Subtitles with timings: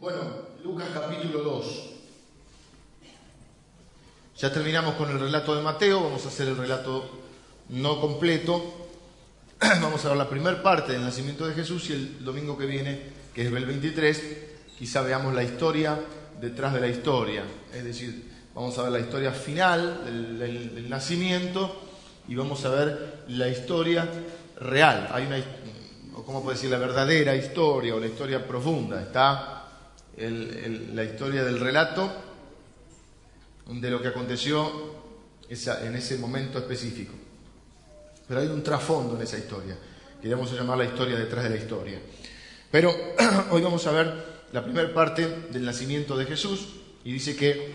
[0.00, 0.20] Bueno,
[0.64, 1.90] Lucas capítulo 2.
[4.38, 7.04] Ya terminamos con el relato de Mateo, vamos a hacer el relato
[7.68, 8.88] no completo.
[9.60, 12.98] Vamos a ver la primera parte del nacimiento de Jesús y el domingo que viene,
[13.34, 14.22] que es el 23,
[14.78, 16.00] quizá veamos la historia
[16.40, 17.44] detrás de la historia.
[17.70, 21.78] Es decir, vamos a ver la historia final del, nacimiento
[22.26, 24.08] y vamos a ver la historia
[24.58, 25.10] real.
[25.12, 25.36] Hay una,
[26.14, 29.02] o cómo puede decir, la verdadera historia o la historia profunda.
[29.02, 29.59] Está
[30.20, 32.12] la historia del relato
[33.66, 35.00] de lo que aconteció
[35.48, 37.14] en ese momento específico.
[38.26, 39.76] Pero hay un trasfondo en esa historia,
[40.20, 42.00] que vamos a llamar la historia detrás de la historia.
[42.70, 42.94] Pero
[43.50, 46.68] hoy vamos a ver la primera parte del nacimiento de Jesús
[47.04, 47.74] y dice que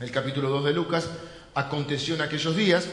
[0.00, 1.08] el capítulo 2 de Lucas
[1.54, 2.86] aconteció en aquellos días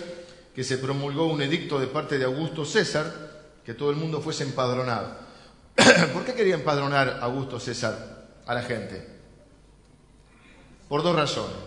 [0.56, 3.28] que se promulgó un edicto de parte de Augusto César
[3.64, 5.18] que todo el mundo fuese empadronado.
[6.14, 8.17] ¿Por qué quería empadronar Augusto César?
[8.48, 9.06] A la gente?
[10.90, 11.58] Por dos razones.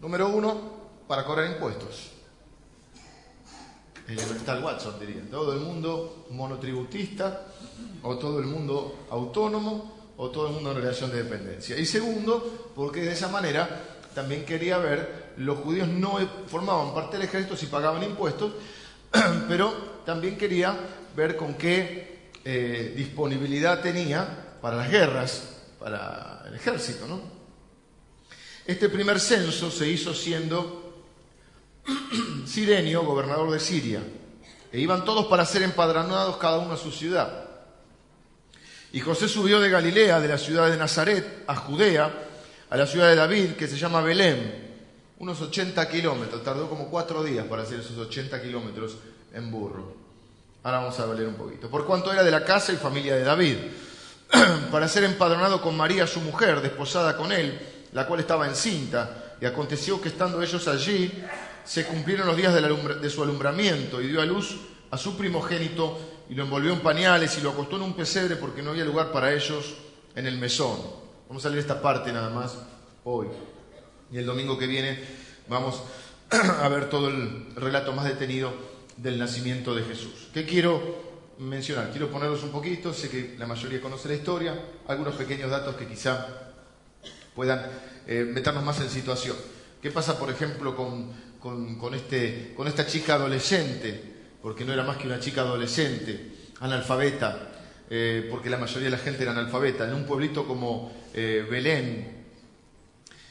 [0.00, 0.60] Número uno,
[1.08, 2.10] para cobrar impuestos.
[4.06, 5.22] El Universal Watson diría.
[5.30, 7.46] Todo el mundo monotributista,
[8.02, 11.78] o todo el mundo autónomo, o todo el mundo en relación de dependencia.
[11.78, 13.68] Y segundo, porque de esa manera
[14.14, 18.52] también quería ver, los judíos no formaban parte del ejército si pagaban impuestos,
[19.48, 19.72] pero
[20.04, 20.76] también quería
[21.16, 27.06] ver con qué eh, disponibilidad tenía para las guerras, para el ejército.
[27.06, 27.20] ¿no?
[28.66, 31.04] Este primer censo se hizo siendo
[32.46, 34.00] Sirenio, gobernador de Siria,
[34.70, 37.48] e iban todos para ser empadronados cada uno a su ciudad.
[38.92, 42.12] Y José subió de Galilea, de la ciudad de Nazaret, a Judea,
[42.70, 44.70] a la ciudad de David, que se llama Belén,
[45.18, 48.96] unos 80 kilómetros, tardó como cuatro días para hacer esos 80 kilómetros
[49.32, 49.94] en burro.
[50.62, 51.68] Ahora vamos a leer un poquito.
[51.68, 53.56] Por cuanto era de la casa y familia de David
[54.70, 57.58] para ser empadronado con María, su mujer, desposada con él,
[57.92, 59.36] la cual estaba encinta.
[59.40, 61.12] Y aconteció que estando ellos allí,
[61.64, 64.56] se cumplieron los días de, su alumbramiento y dio a luz
[64.90, 65.98] a su primogénito
[66.28, 69.10] y lo envolvió en pañales y lo acostó en un pesebre porque no había lugar
[69.12, 69.74] para ellos
[70.14, 70.78] en el mesón.
[71.28, 72.56] Vamos a leer esta parte nada más
[73.04, 73.28] hoy.
[74.10, 74.98] Y el domingo que viene
[75.48, 75.82] vamos
[76.30, 78.52] a ver todo el relato más detenido
[78.96, 80.28] del nacimiento de Jesús.
[80.32, 81.90] ¿Qué quiero mencionar.
[81.90, 85.86] Quiero ponerlos un poquito, sé que la mayoría conoce la historia, algunos pequeños datos que
[85.86, 86.52] quizá
[87.34, 87.66] puedan
[88.06, 89.36] eh, meternos más en situación.
[89.80, 94.12] ¿Qué pasa, por ejemplo, con, este, con esta chica adolescente?
[94.40, 97.50] Porque no era más que una chica adolescente, analfabeta,
[97.90, 102.22] eh, porque la mayoría de la gente era analfabeta, en un pueblito como eh, Belén,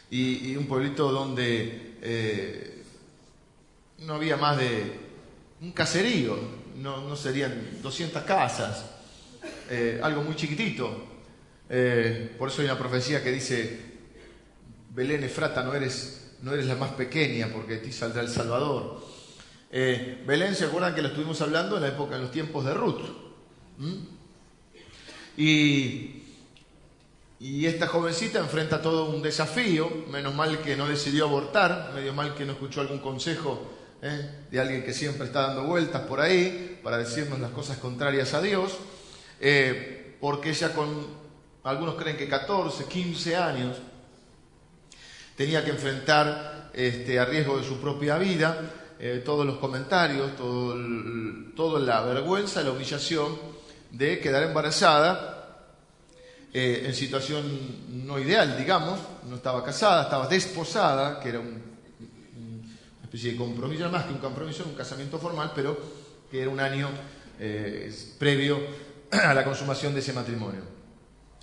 [0.10, 2.84] y, un pueblito donde
[4.00, 5.00] no había más de
[5.62, 8.86] un caserío, no, serían 200 casas,
[9.70, 11.08] eh, algo muy chiquitito.
[11.70, 13.80] Eh, por eso hay una profecía que dice,
[14.90, 19.02] Belén Efrata, no eres, no eres la más pequeña, porque de ti saldrá el Salvador.
[19.72, 22.74] Eh, Belén, ¿se acuerdan que lo estuvimos hablando en la época, en los tiempos de
[22.74, 23.02] Ruth?
[23.78, 23.96] ¿Mm?
[25.38, 26.24] Y,
[27.40, 32.36] y esta jovencita enfrenta todo un desafío, menos mal que no decidió abortar, medio mal
[32.36, 34.30] que no escuchó algún consejo ¿eh?
[34.50, 38.42] de alguien que siempre está dando vueltas por ahí para decirnos las cosas contrarias a
[38.42, 38.78] Dios,
[39.40, 40.90] eh, porque ella con,
[41.64, 43.78] algunos creen que 14, 15 años,
[45.36, 50.76] tenía que enfrentar este, a riesgo de su propia vida eh, todos los comentarios, todo
[51.56, 53.38] toda la vergüenza, la humillación
[53.92, 55.38] de quedar embarazada
[56.54, 57.44] en situación
[58.06, 61.71] no ideal, digamos, no estaba casada, estaba desposada, que era un
[63.12, 65.78] especie de compromiso, más que un compromiso, un casamiento formal, pero
[66.32, 66.88] que era un año
[67.38, 68.58] eh, previo
[69.12, 70.62] a la consumación de ese matrimonio.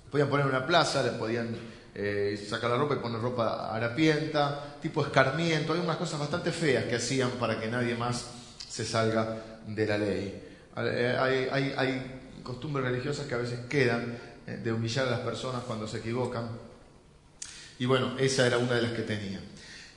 [0.09, 1.55] Podían poner una plaza, le podían
[1.93, 6.85] eh, sacar la ropa y poner ropa harapienta, tipo escarmiento, hay unas cosas bastante feas
[6.85, 8.25] que hacían para que nadie más
[8.67, 10.43] se salga de la ley.
[10.75, 15.99] Eh, hay costumbres religiosas que a veces quedan de humillar a las personas cuando se
[15.99, 16.49] equivocan.
[17.77, 19.39] Y bueno, esa era una de las que tenía.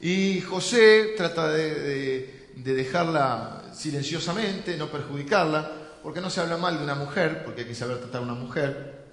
[0.03, 5.71] Y José trata de, dejarla silenciosamente, no perjudicarla,
[6.03, 8.35] porque no se habla mal de una mujer, porque hay que saber tratar a una
[8.35, 9.05] mujer,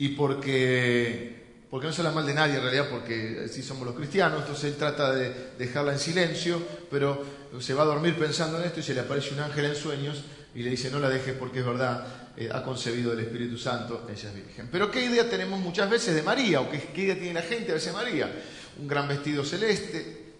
[0.00, 4.40] y porque, no se habla mal de nadie en realidad, porque sí somos los cristianos,
[4.40, 6.60] entonces él trata de dejarla en silencio,
[6.90, 7.24] pero
[7.60, 10.24] se va a dormir pensando en esto y se le aparece un ángel en sueños
[10.56, 12.04] y le dice no la dejes porque es verdad,
[12.36, 14.68] eh, ha concebido del Espíritu Santo, ella es virgen.
[14.72, 16.62] Pero ¿qué idea tenemos muchas veces de María?
[16.62, 18.32] ¿O qué, qué idea tiene la gente a veces de María?
[18.78, 20.34] Un gran vestido celeste,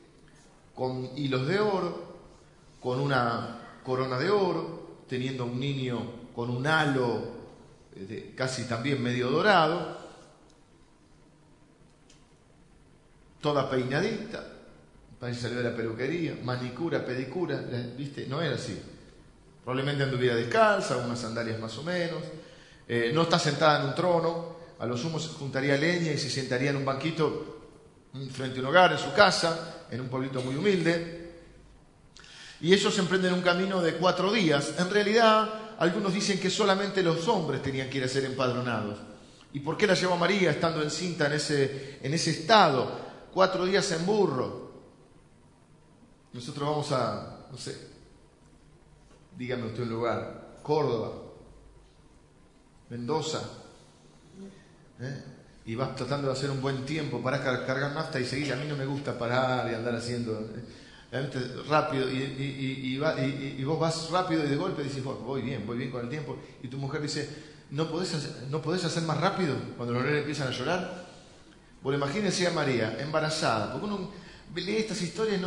[0.74, 2.16] con hilos de oro,
[2.80, 7.38] con una corona de oro, teniendo un niño con un halo
[8.36, 9.98] casi también medio dorado,
[13.40, 14.44] toda peinadita,
[15.18, 17.60] parece salió de la peluquería, manicura, pedicura,
[17.96, 18.26] ¿viste?
[18.28, 18.80] No era así.
[19.64, 22.22] Probablemente anduviera descalza, unas sandalias más o menos.
[22.86, 26.30] Eh, no está sentada en un trono, a lo sumo se juntaría leña y se
[26.30, 27.57] sentaría en un banquito
[28.32, 31.28] frente a un hogar, en su casa, en un pueblito muy humilde.
[32.60, 34.74] Y ellos emprenden un camino de cuatro días.
[34.78, 38.98] En realidad, algunos dicen que solamente los hombres tenían que ir a ser empadronados.
[39.52, 43.08] ¿Y por qué la llevó María estando encinta en ese, en ese estado?
[43.32, 44.68] Cuatro días en burro.
[46.32, 47.88] Nosotros vamos a, no sé,
[49.36, 51.12] dígame usted un lugar, Córdoba,
[52.90, 53.42] Mendoza,
[55.00, 55.24] ¿eh?
[55.68, 58.54] Y vas tratando de hacer un buen tiempo para cargar nafta y seguir.
[58.54, 60.32] A mí no me gusta parar y andar haciendo.
[61.12, 61.62] ¿eh?
[61.68, 62.96] rápido y,
[63.64, 66.38] vos vas rápido y de golpe dices, voy bien, voy bien con el tiempo.
[66.62, 67.28] Y tu mujer dice,
[67.70, 71.06] ¿no podés, hacer, ¿no hacer más rápido cuando los nenes empiezan a llorar?
[71.82, 74.10] Bueno, imagínense a María, embarazada, porque uno
[74.54, 75.38] lee estas historias,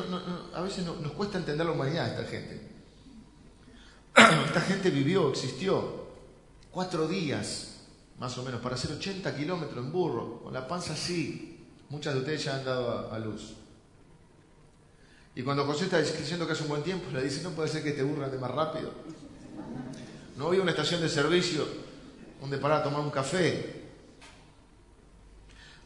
[0.54, 2.62] a veces nos cuesta entender la humanidad de esta gente.
[4.46, 6.06] Esta gente vivió, existió
[6.70, 7.71] cuatro días,
[8.22, 11.66] más o menos, para hacer 80 kilómetros en burro, con la panza así.
[11.90, 13.56] Muchas de ustedes ya han dado a luz.
[15.34, 17.84] Y cuando José está diciendo que hace un buen tiempo, le dice, no puede ser
[17.84, 18.92] que te burran de más rápido.
[20.38, 21.66] No había una estación de servicio
[22.40, 23.86] donde parar a tomar un café.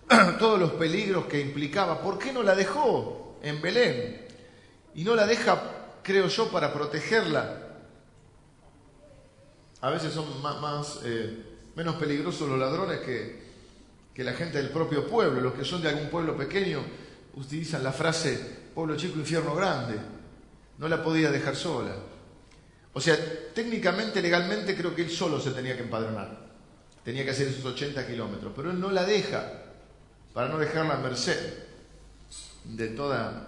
[0.37, 2.01] Todos los peligros que implicaba.
[2.01, 4.27] ¿Por qué no la dejó en Belén?
[4.93, 7.61] Y no la deja, creo yo, para protegerla.
[9.79, 11.44] A veces son más, eh,
[11.75, 13.43] menos peligrosos los ladrones que,
[14.13, 15.41] que la gente del propio pueblo.
[15.41, 16.81] Los que son de algún pueblo pequeño
[17.35, 19.95] utilizan la frase pueblo chico, infierno grande.
[20.77, 21.95] No la podía dejar sola.
[22.93, 23.17] O sea,
[23.53, 26.45] técnicamente, legalmente, creo que él solo se tenía que empadronar.
[27.03, 28.53] Tenía que hacer esos 80 kilómetros.
[28.55, 29.51] Pero él no la deja
[30.33, 31.65] para no dejarla a merced
[32.65, 33.47] de toda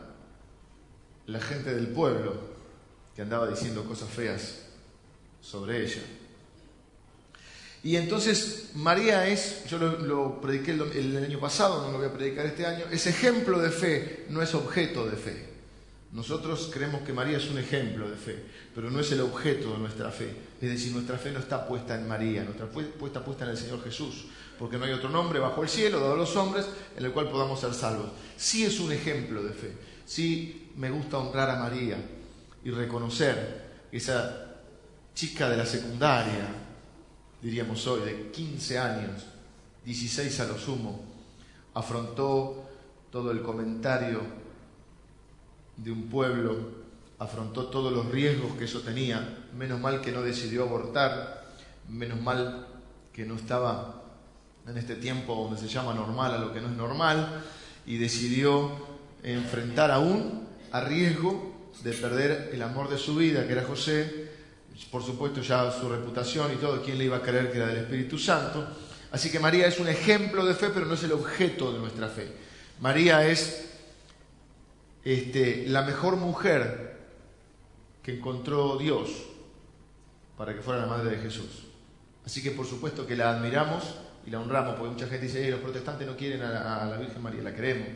[1.25, 2.57] la gente del pueblo
[3.15, 4.59] que andaba diciendo cosas feas
[5.41, 6.01] sobre ella.
[7.83, 12.45] Y entonces María es, yo lo, prediqué el, año pasado, no lo voy a predicar
[12.45, 15.47] este año, es ejemplo de fe, no es objeto de fe.
[16.11, 18.43] Nosotros creemos que María es un ejemplo de fe,
[18.73, 20.35] pero no es el objeto de nuestra fe.
[20.59, 23.57] Es decir, nuestra fe no está puesta en María, nuestra fe está puesta en el
[23.57, 24.25] Señor Jesús,
[24.57, 26.65] porque no hay otro nombre bajo el cielo, dado a los hombres,
[26.97, 28.07] en el cual podamos ser salvos.
[28.37, 29.73] Sí es un ejemplo de fe,
[30.05, 31.97] sí me gusta honrar a María
[32.63, 34.55] y reconocer esa
[35.13, 36.66] chica de la secundaria,
[37.41, 39.25] diríamos hoy, de 15 años,
[39.85, 41.03] 16 a lo sumo,
[41.73, 42.65] afrontó
[43.11, 44.21] todo el comentario
[45.77, 46.55] de un pueblo,
[47.19, 51.45] afrontó todos los riesgos que eso tenía, menos mal que no decidió abortar,
[51.87, 52.67] menos mal
[53.13, 54.03] que no estaba
[54.67, 57.43] en este tiempo donde se llama normal a lo que no es normal,
[57.85, 58.71] y decidió
[59.23, 64.26] enfrentar aún a riesgo de perder el amor de su vida, que era José,
[64.85, 67.77] por supuesto ya su reputación y todo, ¿quién le iba a creer que era del
[67.77, 68.67] Espíritu Santo?
[69.11, 72.07] Así que María es un ejemplo de fe, pero no es el objeto de nuestra
[72.09, 72.27] fe.
[72.79, 73.69] María es
[75.03, 76.97] este, la mejor mujer
[78.03, 79.09] que encontró Dios
[80.37, 81.65] para que fuera la madre de Jesús.
[82.25, 83.83] Así que por supuesto que la admiramos
[84.25, 87.21] y la honramos, porque mucha gente dice, los protestantes no quieren a, a la Virgen
[87.21, 87.87] María, la queremos.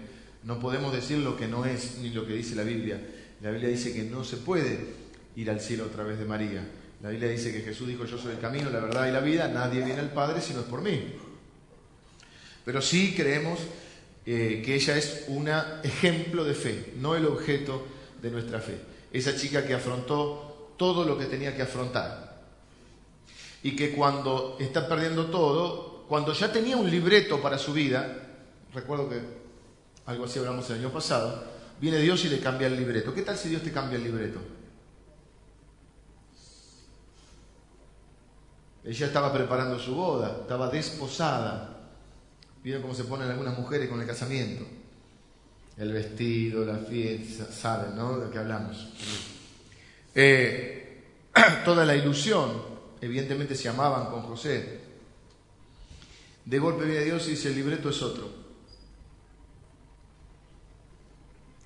[0.44, 3.00] No podemos decir lo que no es ni lo que dice la Biblia.
[3.42, 5.01] La Biblia dice que no se puede
[5.36, 6.68] ir al cielo a través de María.
[7.02, 9.48] La Biblia dice que Jesús dijo, yo soy el camino, la verdad y la vida,
[9.48, 11.14] nadie viene al Padre si no es por mí.
[12.64, 13.60] Pero sí creemos
[14.26, 15.50] eh, que ella es un
[15.84, 17.88] ejemplo de fe, no el objeto
[18.22, 18.78] de nuestra fe.
[19.12, 22.42] Esa chica que afrontó todo lo que tenía que afrontar.
[23.64, 28.30] Y que cuando está perdiendo todo, cuando ya tenía un libreto para su vida,
[28.74, 29.20] recuerdo que
[30.06, 31.44] algo así hablamos el año pasado,
[31.80, 33.14] viene Dios y le cambia el libreto.
[33.14, 34.40] ¿Qué tal si Dios te cambia el libreto?
[38.84, 41.90] Ella estaba preparando su boda, estaba desposada.
[42.64, 44.66] Vieron cómo se ponen algunas mujeres con el casamiento.
[45.78, 48.20] El vestido, la fiesta, saben, ¿no?
[48.20, 48.90] De que hablamos.
[50.14, 51.04] Eh,
[51.66, 52.62] toda la ilusión,
[53.00, 54.82] evidentemente se amaban con José.
[56.46, 58.30] De golpe viene Dios y dice, el libreto es otro.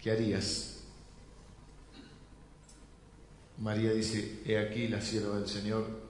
[0.02, 0.76] ¿Qué harías?
[3.58, 6.05] María dice, he aquí la sierva del Señor,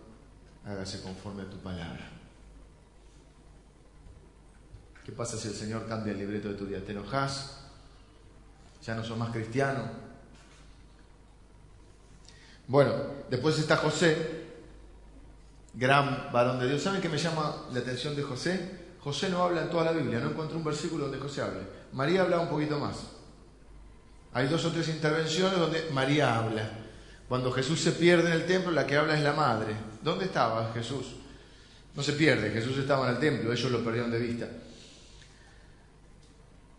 [0.65, 2.09] hágase conforme a tu palabra.
[5.05, 6.83] ¿Qué pasa si el Señor cambia el libreto de tu día?
[6.83, 7.59] ¿Te enojas?
[8.83, 9.83] ¿Ya no sos más cristiano?
[12.67, 12.93] Bueno,
[13.29, 14.45] después está José,
[15.75, 16.81] gran varón de Dios.
[16.81, 18.85] ¿Saben qué me llama la atención de José?
[18.99, 21.61] José no habla en toda la Biblia, no encuentro un versículo donde José hable.
[21.93, 22.95] María habla un poquito más.
[24.33, 26.84] Hay dos o tres intervenciones donde María habla.
[27.27, 29.75] Cuando Jesús se pierde en el templo, la que habla es la madre.
[30.03, 31.07] ¿Dónde estaba Jesús?
[31.95, 34.47] No se pierde, Jesús estaba en el templo, ellos lo perdieron de vista.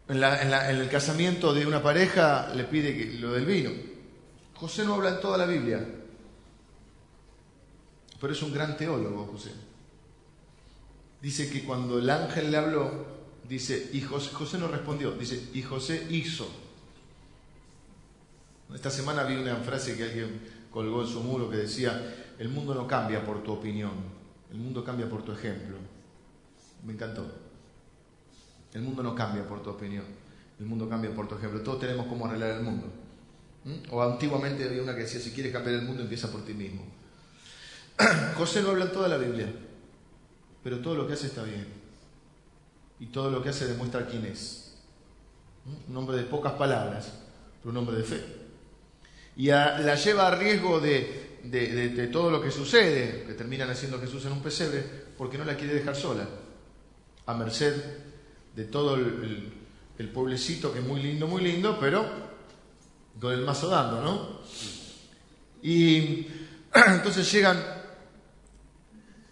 [0.09, 3.71] En, el casamiento de una pareja le pide lo del vino.
[4.55, 5.85] José no habla en toda la Biblia,
[8.21, 9.51] pero es un gran teólogo, José.
[11.21, 13.07] Dice que cuando el ángel le habló,
[13.49, 16.66] dice, y José, José no respondió, dice, y José hizo.
[18.75, 22.75] Esta semana vi una frase que alguien colgó en su muro que decía, el mundo
[22.75, 23.93] no cambia por tu opinión,
[24.51, 25.77] el mundo cambia por tu ejemplo.
[26.85, 27.27] Me encantó.
[28.75, 30.05] El mundo no cambia por tu opinión,
[30.59, 31.61] el mundo cambia por tu ejemplo.
[31.63, 32.87] Todos tenemos cómo arreglar el mundo.
[33.91, 36.85] O antiguamente había una que decía, si quieres cambiar el mundo, empieza por ti mismo.
[38.37, 39.51] José no habla en toda la Biblia,
[40.63, 41.67] pero todo lo que hace está bien.
[43.01, 44.75] Y todo lo que hace demuestra quién es.
[45.89, 47.13] Un hombre de pocas palabras,
[47.61, 48.46] pero un hombre de fe.
[49.37, 54.25] Y la lleva a riesgo de, de, todo lo que sucede, que terminan haciendo Jesús
[54.25, 54.83] en un pesebre,
[55.17, 56.27] porque no la quiere dejar sola,
[57.27, 57.75] a merced
[58.55, 59.53] de todo el,
[59.99, 62.07] el, pueblecito que es muy lindo, muy lindo, pero
[63.21, 64.41] con el mazo dando, ¿no?
[65.63, 66.27] Y
[66.75, 67.63] entonces llegan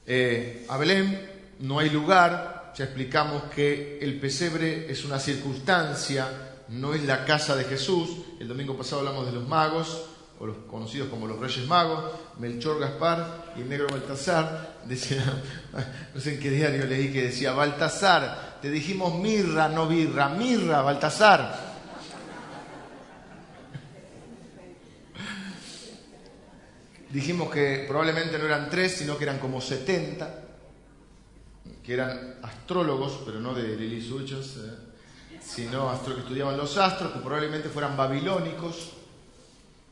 [0.06, 1.30] eh, a Belén,
[1.60, 7.56] no hay lugar, ya explicamos que el pesebre es una circunstancia, no es la casa
[7.56, 10.06] de Jesús, el domingo pasado hablamos de los magos,
[10.38, 15.22] o los conocidos como los Reyes Magos, Melchor Gaspar y negro Baltasar, decía,
[16.14, 20.82] no sé en qué diario leí que decía, Baltasar, te dijimos mirra, no birra, mirra,
[20.82, 21.74] Baltasar.
[27.10, 30.40] Dijimos que probablemente no eran tres, sino que eran como setenta,
[31.82, 34.93] que eran astrólogos, pero no de Lili Suchos, eh,
[35.44, 38.92] sino que estudiaban los astros, que probablemente fueran babilónicos,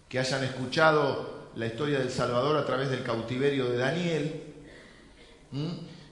[0.08, 4.42] que hayan escuchado la historia del Salvador a través del cautiverio de Daniel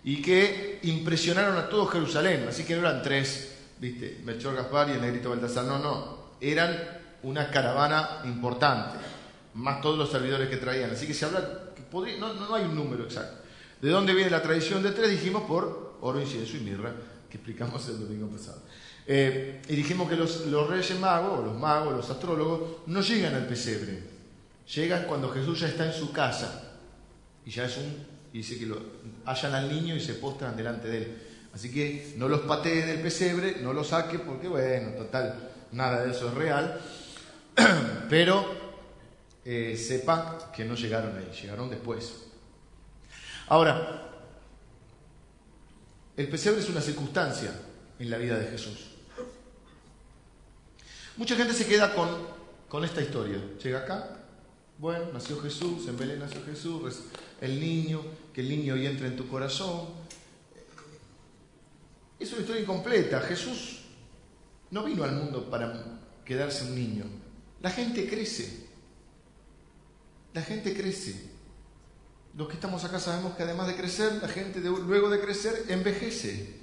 [0.05, 2.47] y que impresionaron a todo Jerusalén.
[2.49, 4.21] Así que no eran tres, ¿viste?
[4.25, 5.65] Melchor Gaspar y el negrito Baltasar.
[5.65, 6.19] No, no.
[6.41, 6.77] Eran
[7.23, 8.99] una caravana importante,
[9.55, 10.91] más todos los servidores que traían.
[10.91, 13.43] Así que se habla, que no, no, hay un número exacto.
[13.81, 15.11] ¿De dónde viene la tradición de tres?
[15.11, 16.93] Dijimos por oro, incienso y mirra,
[17.29, 18.63] que explicamos el domingo pasado.
[19.07, 24.03] Eh, y dijimos que los, reyes magos, los magos, los astrólogos, no llegan al pesebre.
[24.75, 26.77] Llegan cuando Jesús ya está en su casa.
[27.45, 28.07] Y ya es un.
[28.33, 28.81] Dice que lo,
[29.25, 31.23] hallan al niño y se postran delante de él.
[31.53, 36.13] Así que no los patee del pesebre, no los saque, porque bueno, total, nada de
[36.13, 36.81] eso es real.
[38.09, 38.47] Pero
[39.45, 42.27] eh, sepan que no llegaron ahí, llegaron después.
[43.49, 44.09] Ahora,
[46.17, 47.51] el pesebre es una circunstancia
[47.99, 48.90] en la vida de Jesús.
[51.21, 52.09] Mucha gente se queda con,
[52.67, 53.39] con esta historia.
[53.63, 54.25] Llega acá,
[54.79, 57.01] bueno, nació Jesús, en Belén nació Jesús,
[57.43, 58.01] el niño,
[58.33, 59.89] que el niño hoy entra en tu corazón.
[62.19, 63.21] Es una historia incompleta.
[63.21, 63.83] Jesús
[64.71, 67.05] no vino al mundo para quedarse un niño.
[67.61, 68.69] La gente crece.
[70.33, 71.33] La gente crece.
[72.35, 76.60] Los que estamos acá sabemos que además de crecer, la gente luego de crecer envejece.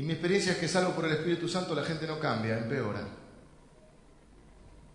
[0.00, 3.06] Y mi experiencia es que salvo por el Espíritu Santo la gente no cambia, empeora.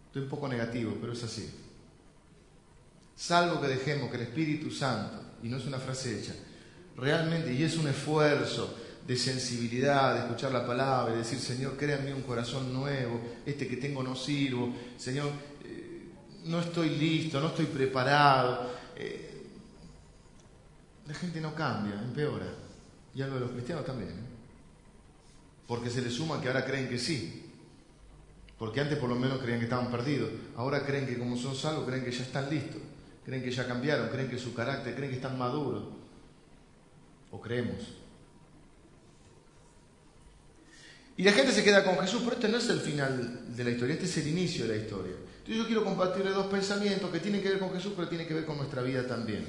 [0.07, 1.47] Estoy un poco negativo, pero es así.
[3.15, 6.33] Salvo que dejemos que el Espíritu Santo, y no es una frase hecha,
[6.97, 12.11] realmente, y es un esfuerzo de sensibilidad, de escuchar la palabra, y decir, Señor, créanme
[12.11, 15.29] un corazón nuevo, este que tengo no sirvo, Señor,
[15.65, 16.09] eh,
[16.45, 18.71] no estoy listo, no estoy preparado.
[18.95, 19.45] Eh,
[21.05, 22.47] la gente no cambia, empeora.
[23.13, 24.09] Y algo de los cristianos también.
[24.09, 24.24] ¿eh?
[25.67, 27.43] Porque se les suma que ahora creen que sí.
[28.57, 30.29] Porque antes por lo menos creían que estaban perdidos.
[30.55, 32.81] Ahora creen que como son salvos, creen que ya están listos.
[33.25, 35.83] Creen que ya cambiaron, creen que su carácter, creen que están maduros.
[37.31, 37.95] O creemos.
[41.17, 43.71] Y la gente se queda con Jesús, pero este no es el final de la
[43.71, 45.13] historia, este es el inicio de la historia.
[45.13, 48.33] Entonces yo quiero compartirle dos pensamientos que tienen que ver con Jesús, pero tienen que
[48.33, 49.45] ver con nuestra vida también.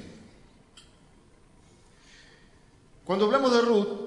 [3.03, 4.06] Cuando hablamos de Ruth,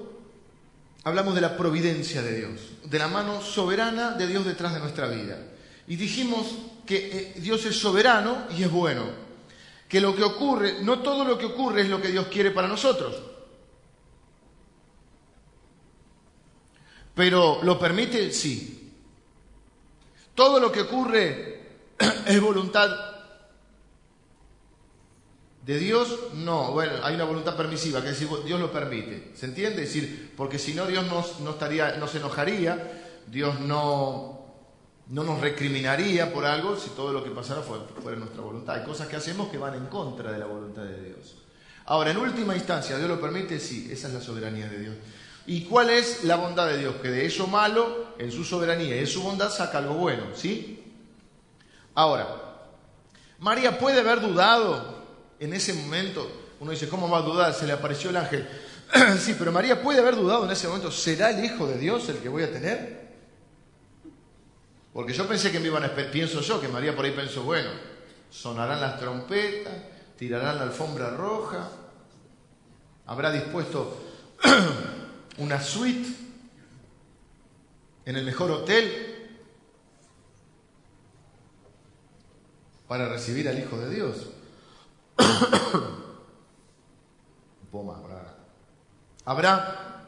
[1.03, 5.07] hablamos de la providencia de Dios, de la mano soberana de Dios detrás de nuestra
[5.07, 5.37] vida.
[5.87, 6.47] Y dijimos
[6.85, 9.05] que eh, Dios es soberano y es bueno.
[9.87, 12.67] Que lo que ocurre, no todo lo que ocurre es lo que Dios quiere para
[12.67, 13.21] nosotros.
[17.13, 18.31] Pero ¿lo permite?
[18.31, 18.93] Sí.
[20.33, 21.61] Todo lo que ocurre
[22.25, 23.10] es voluntad
[25.65, 29.31] De Dios no, bueno, hay una voluntad permisiva, que es decir, Dios lo permite.
[29.35, 29.83] ¿Se entiende?
[29.83, 34.55] Es decir, porque si no Dios no, estaría, no se enojaría, Dios no,
[35.07, 38.75] no nos recriminaría por algo si todo lo que pasara fuera, fuera nuestra voluntad.
[38.75, 41.35] Hay cosas que hacemos que van en contra de la voluntad de Dios.
[41.85, 43.59] Ahora, en última instancia, ¿Dios lo permite?
[43.59, 44.95] Sí, esa es la soberanía de Dios.
[45.45, 46.95] ¿Y cuál es la bondad de Dios?
[47.03, 50.83] Que de eso malo, en su soberanía y en su bondad, saca algo bueno, ¿sí?
[51.93, 52.27] Ahora,
[53.39, 55.00] María puede haber dudado
[55.41, 57.51] en ese momento, uno dice, ¿cómo va a dudar?
[57.55, 58.47] Se le apareció el ángel.
[59.19, 62.17] sí, pero María puede haber dudado en ese momento, ¿será el Hijo de Dios el
[62.17, 63.01] que voy a tener?
[64.93, 67.71] Porque yo pensé que me iban a pienso yo, que María por ahí pensó, bueno,
[68.29, 69.73] sonarán las trompetas,
[70.15, 71.71] tirarán la alfombra roja,
[73.07, 73.99] habrá dispuesto
[75.39, 76.07] una suite
[78.05, 79.29] en el mejor hotel
[82.87, 84.27] para recibir al Hijo de Dios.
[87.63, 88.37] Un poco más, habrá.
[89.25, 90.05] Habrá,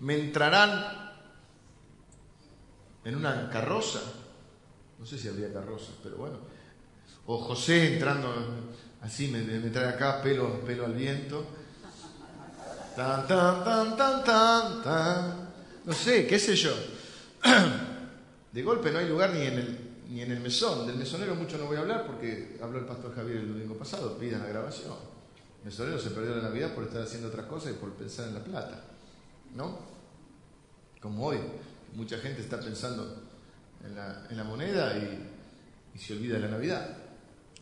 [0.00, 1.12] me entrarán
[3.04, 4.00] en una carroza,
[4.98, 6.38] no sé si habría carroza, pero bueno,
[7.26, 8.34] o José entrando
[9.02, 11.46] así, me, me trae acá pelo, pelo al viento,
[12.96, 15.48] tan, tan, tan, tan, tan, tan,
[15.84, 16.72] no sé, qué sé yo.
[18.52, 19.78] De golpe no hay lugar ni en el,
[20.10, 20.86] ni en el mesón.
[20.86, 24.18] Del mesonero mucho no voy a hablar porque habló el pastor Javier el domingo pasado,
[24.18, 24.94] pidan la grabación.
[25.60, 28.34] El mesonero se perdió la Navidad por estar haciendo otras cosas y por pensar en
[28.34, 28.82] la plata.
[29.54, 29.78] ¿No?
[31.00, 31.38] Como hoy,
[31.94, 33.22] mucha gente está pensando
[33.84, 36.96] en la, en la moneda y, se olvida de la Navidad.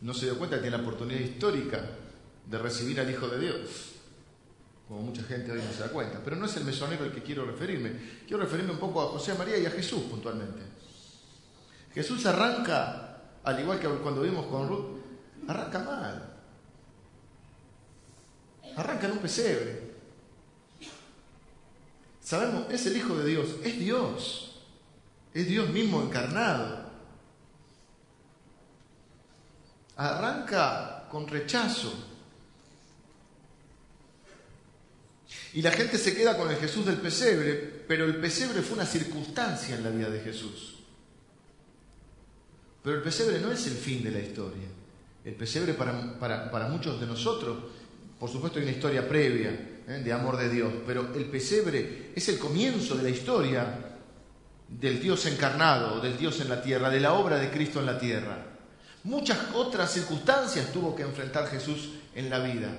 [0.01, 1.83] No se dio cuenta que tiene la oportunidad histórica
[2.45, 3.95] de recibir al Hijo de Dios.
[4.87, 6.21] Como mucha gente hoy no se da cuenta.
[6.23, 7.91] Pero no es el mesonero el que quiero referirme.
[8.25, 10.78] Quiero referirme un poco a José María y a Jesús puntualmente.
[11.93, 14.99] Jesús arranca, al igual que cuando vimos con Ruth,
[15.47, 16.33] arranca mal.
[18.75, 19.89] Arranca en un pesebre.
[22.21, 24.61] Sabemos, es el Hijo de Dios, es Dios.
[25.33, 26.89] Es Dios mismo encarnado.
[29.95, 31.91] Arranca con rechazo.
[35.53, 38.85] Y la gente se queda con el Jesús del pesebre, pero el pesebre fue una
[38.85, 40.78] circunstancia en la vida de Jesús.
[42.83, 44.67] Pero el pesebre no es el fin de la historia.
[45.25, 47.57] El pesebre para, muchos de nosotros,
[48.19, 49.49] por supuesto hay una historia previa
[49.87, 50.01] ¿eh?
[50.03, 53.97] de amor de Dios, pero el pesebre es el comienzo de la historia
[54.67, 57.99] del Dios encarnado, del Dios en la tierra, de la obra de Cristo en la
[57.99, 58.45] tierra.
[59.03, 62.69] Muchas otras circunstancias tuvo que enfrentar Jesús en la vida.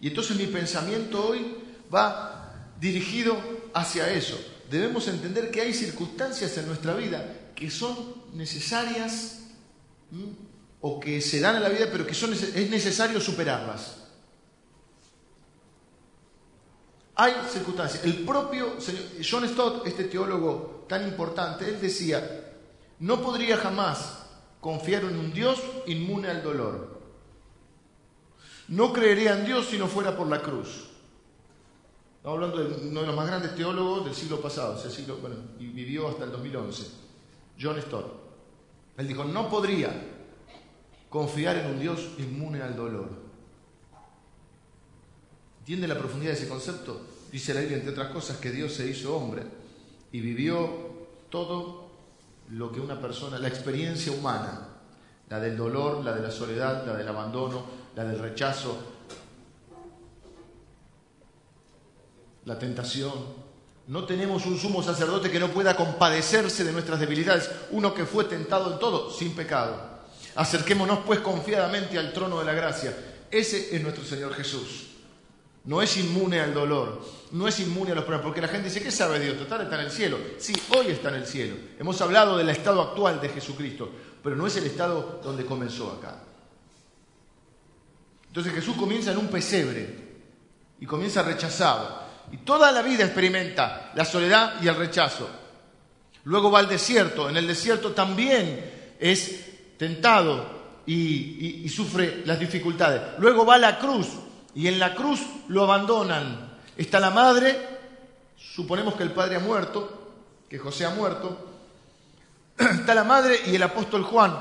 [0.00, 1.56] Y entonces mi pensamiento hoy
[1.92, 3.36] va dirigido
[3.74, 4.38] hacia eso.
[4.70, 7.94] Debemos entender que hay circunstancias en nuestra vida que son
[8.32, 9.42] necesarias
[10.80, 13.98] o que se dan en la vida, pero que es necesario superarlas.
[17.16, 18.02] Hay circunstancias.
[18.02, 22.54] El propio señor, John Stott, este teólogo tan importante, él decía,
[22.98, 24.22] no podría jamás
[24.58, 26.98] confiar en un Dios inmune al dolor.
[28.68, 30.88] No creería en Dios si no fuera por la cruz.
[32.16, 35.66] Estamos hablando de uno de los más grandes teólogos del siglo pasado, siglo, bueno, y
[35.66, 37.09] vivió hasta el 2011.
[37.60, 38.20] John Stott.
[38.96, 39.90] Él dijo, no podría
[41.08, 43.08] confiar en un Dios inmune al dolor.
[45.60, 47.00] ¿Entiende la profundidad de ese concepto?
[47.30, 49.44] Dice la Biblia, entre otras cosas, que Dios se hizo hombre
[50.12, 50.68] y vivió
[51.28, 51.90] todo
[52.50, 54.66] lo que una persona, la experiencia humana,
[55.28, 58.76] la del dolor, la de la soledad, la del abandono, la del rechazo,
[62.44, 63.12] la tentación,
[63.90, 68.22] no tenemos un sumo sacerdote que no pueda compadecerse de nuestras debilidades, uno que fue
[68.22, 69.74] tentado en todo sin pecado.
[70.36, 72.96] Acerquémonos pues confiadamente al trono de la gracia.
[73.32, 74.90] Ese es nuestro Señor Jesús.
[75.64, 78.80] No es inmune al dolor, no es inmune a los problemas, porque la gente dice,
[78.80, 79.36] ¿qué sabe Dios?
[79.36, 80.18] Total, está en el cielo.
[80.38, 81.56] Sí, hoy está en el cielo.
[81.76, 83.90] Hemos hablado del estado actual de Jesucristo,
[84.22, 86.22] pero no es el estado donde comenzó acá.
[88.28, 90.10] Entonces Jesús comienza en un pesebre
[90.78, 91.99] y comienza rechazado.
[92.32, 95.28] Y toda la vida experimenta la soledad y el rechazo.
[96.24, 97.28] Luego va al desierto.
[97.28, 103.18] En el desierto también es tentado y, sufre las dificultades.
[103.18, 104.08] Luego va a la cruz
[104.54, 106.58] y en la cruz lo abandonan.
[106.76, 107.56] Está la madre,
[108.36, 110.12] suponemos que el padre ha muerto,
[110.48, 111.48] que José ha muerto.
[112.58, 114.36] Está la madre y el apóstol Juan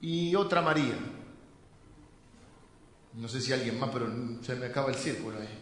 [0.00, 0.94] y otra María.
[3.14, 4.10] No sé si alguien más, pero
[4.42, 5.58] se me acaba el círculo ahí.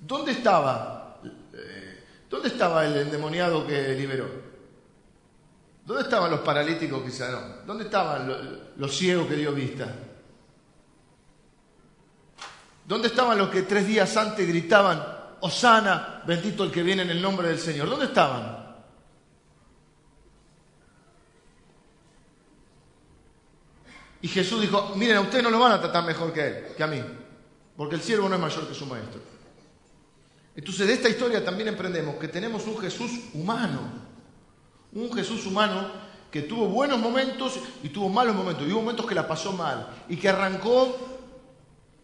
[0.00, 1.20] ¿Dónde estaba?
[1.24, 4.46] Eh, ¿Dónde estaba el endemoniado que liberó?
[5.86, 7.64] ¿Dónde estaban los paralíticos que sanaron?
[7.64, 8.26] ¿Dónde estaban
[8.76, 9.86] los, ciegos que dio vista?
[12.84, 15.00] ¿Dónde estaban los que tres días antes gritaban,
[15.40, 17.88] Osana, bendito el que viene en el nombre del Señor?
[17.88, 18.66] ¿Dónde estaban?
[24.22, 26.82] Y Jesús dijo, miren, a ustedes no lo van a tratar mejor que él, que
[26.82, 27.00] a mí,
[27.76, 29.35] porque el siervo no es mayor que su maestro.
[30.56, 33.80] Entonces de esta historia también emprendemos que tenemos un Jesús humano,
[34.92, 35.90] un Jesús humano
[36.30, 39.88] que tuvo buenos momentos y tuvo malos momentos, y hubo momentos que la pasó mal,
[40.08, 40.96] y que arrancó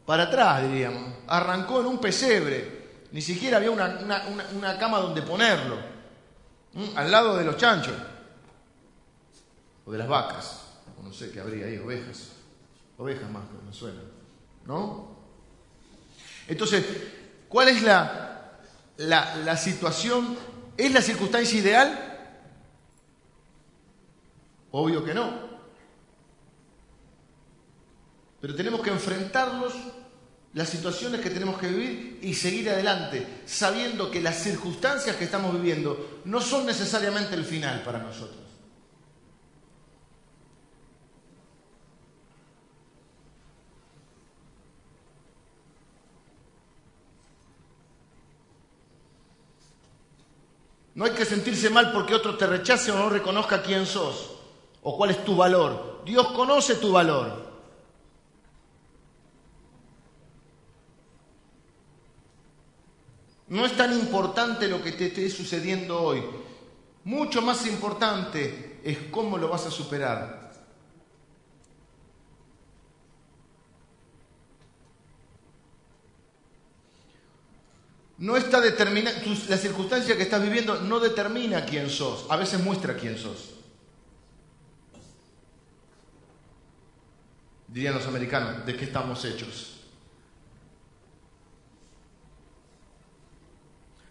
[0.07, 5.77] para atrás, diríamos, arrancó en un pesebre, ni siquiera había una, cama donde ponerlo,
[6.95, 7.95] al lado de los chanchos,
[9.85, 10.63] o de las vacas
[11.03, 12.31] no sé qué habría ahí, ovejas.
[12.97, 14.01] Ovejas más, me suena.
[14.65, 15.09] ¿No?
[16.49, 16.85] Entonces,
[17.49, 18.32] ¿cuál es la,
[19.09, 20.37] la, situación?
[20.77, 22.39] ¿Es la circunstancia ideal?
[24.71, 25.53] Obvio que no.
[28.41, 29.75] Pero tenemos que enfrentarlos,
[30.55, 35.55] las situaciones que tenemos que vivir y seguir adelante, sabiendo que las circunstancias que estamos
[35.55, 38.41] viviendo no son necesariamente el final para nosotros.
[51.03, 54.37] No hay que sentirse mal porque otro te rechace o no reconozca quién sos
[54.85, 56.01] o cuál es tu valor.
[56.07, 57.45] Dios conoce tu valor.
[63.49, 66.23] No es tan importante lo que te esté sucediendo hoy.
[67.03, 70.42] Mucho más importante es cómo lo vas a superar.
[78.23, 82.95] No está determinada, la circunstancia que estás viviendo no determina quién sos, a veces muestra
[82.95, 83.51] quién sos.
[87.67, 89.81] Dirían los americanos, ¿de qué estamos hechos?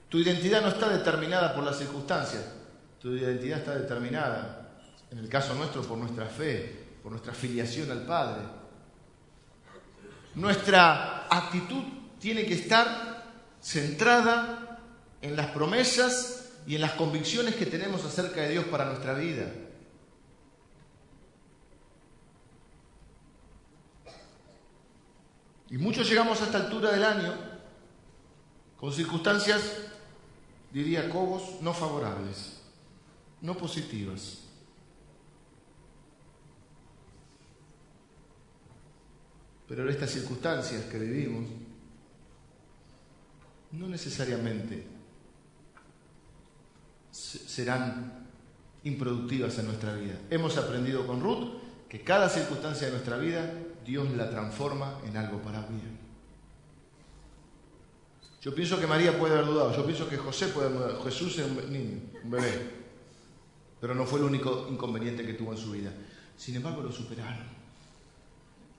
[0.09, 2.43] Tu identidad no está determinada por las circunstancias,
[2.99, 8.05] tu identidad está determinada, en el caso nuestro, por nuestra fe, por nuestra filiación al
[8.05, 8.41] Padre.
[10.35, 11.83] Nuestra actitud
[12.19, 13.10] tiene que estar
[13.61, 14.79] centrada
[15.21, 19.51] en las promesas y en las convicciones que tenemos acerca de Dios para nuestra vida.
[25.69, 27.33] Y muchos llegamos a esta altura del año
[28.77, 29.61] con circunstancias,
[30.71, 32.61] diría Cobos, no favorables,
[33.41, 34.39] no positivas.
[39.67, 41.45] Pero en estas circunstancias que vivimos,
[43.73, 44.85] no necesariamente
[47.11, 48.27] serán
[48.83, 50.15] improductivas en nuestra vida.
[50.29, 53.53] Hemos aprendido con Ruth que cada circunstancia de nuestra vida
[53.85, 55.99] Dios la transforma en algo para bien.
[58.41, 61.37] Yo pienso que María puede haber dudado, yo pienso que José puede haber dudado, Jesús
[61.37, 62.71] es un niño, un bebé,
[63.79, 65.91] pero no fue el único inconveniente que tuvo en su vida.
[66.35, 67.60] Sin embargo, lo superaron.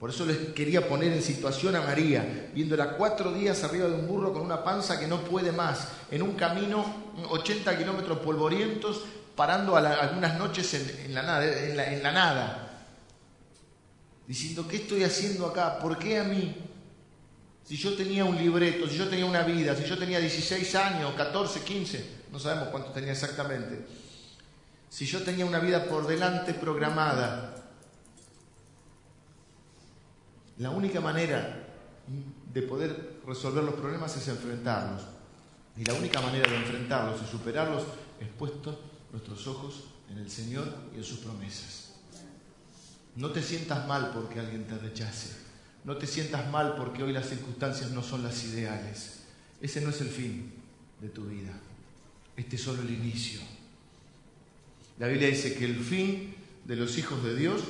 [0.03, 4.05] Por eso les quería poner en situación a María, viéndola cuatro días arriba de un
[4.05, 9.01] burro con una panza que no puede más, en un camino 80 kilómetros polvorientos,
[9.33, 12.85] parando algunas noches en, la nada, en la nada,
[14.27, 15.79] diciendo, ¿qué estoy haciendo acá?
[15.79, 16.53] ¿Por qué a mí?
[17.63, 21.13] Si yo tenía un libreto, si yo tenía una vida, si yo tenía 16 años,
[21.15, 23.85] 14, 15, no sabemos cuánto tenía exactamente,
[24.89, 27.52] si yo tenía una vida por delante programada,
[30.57, 31.67] la única manera
[32.53, 35.01] de poder resolver los problemas es enfrentarlos.
[35.75, 37.83] Y la única manera de enfrentarlos y superarlos
[38.19, 38.79] es puesto
[39.11, 41.93] nuestros ojos en el Señor y en sus promesas.
[43.15, 45.29] No te sientas mal porque alguien te rechace.
[45.83, 49.23] No te sientas mal porque hoy las circunstancias no son las ideales.
[49.61, 50.53] Ese no es el fin
[51.01, 51.51] de tu vida.
[52.35, 53.41] Este es solo el inicio.
[54.99, 56.35] La Biblia dice que el fin
[56.65, 57.61] de los hijos de Dios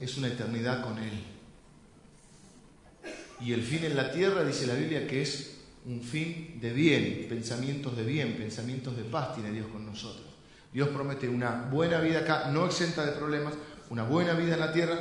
[0.00, 1.35] es una eternidad con Él.
[3.40, 7.26] Y el fin en la tierra, dice la Biblia, que es un fin de bien,
[7.28, 10.26] pensamientos de bien, pensamientos de paz tiene Dios con nosotros.
[10.72, 13.54] Dios promete una buena vida acá, no exenta de problemas,
[13.90, 14.98] una buena vida en la tierra.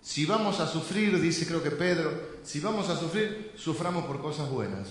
[0.00, 4.48] Si vamos a sufrir, dice creo que Pedro, si vamos a sufrir, suframos por cosas
[4.48, 4.88] buenas.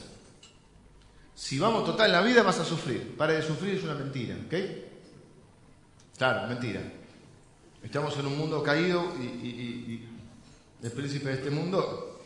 [1.34, 3.16] Si vamos total en la vida vas a sufrir.
[3.18, 4.54] Para de sufrir es una mentira, ¿ok?
[6.18, 6.82] Claro, mentira.
[7.84, 10.08] Estamos en un mundo caído y
[10.82, 12.22] el príncipe de este mundo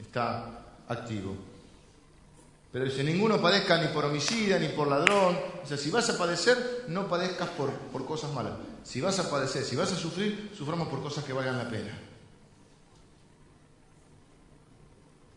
[0.00, 1.36] está activo.
[2.72, 5.38] Pero dice, ninguno padezca ni por homicida, ni por ladrón.
[5.62, 8.54] O sea, si vas a padecer, no padezcas por, por cosas malas.
[8.84, 11.98] Si vas a padecer, si vas a sufrir, suframos por cosas que valgan la pena.